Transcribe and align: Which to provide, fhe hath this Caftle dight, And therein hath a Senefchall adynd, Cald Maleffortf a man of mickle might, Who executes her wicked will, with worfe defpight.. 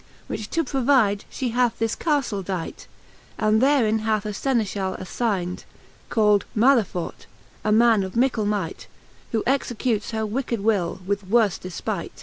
Which 0.25 0.49
to 0.49 0.63
provide, 0.63 1.25
fhe 1.31 1.51
hath 1.51 1.77
this 1.77 1.95
Caftle 1.95 2.43
dight, 2.43 2.87
And 3.37 3.61
therein 3.61 3.99
hath 3.99 4.25
a 4.25 4.29
Senefchall 4.33 4.97
adynd, 4.99 5.63
Cald 6.09 6.43
Maleffortf 6.57 7.27
a 7.63 7.71
man 7.71 8.01
of 8.01 8.15
mickle 8.15 8.47
might, 8.47 8.87
Who 9.31 9.43
executes 9.45 10.09
her 10.09 10.25
wicked 10.25 10.61
will, 10.61 11.01
with 11.05 11.29
worfe 11.29 11.59
defpight.. 11.61 12.09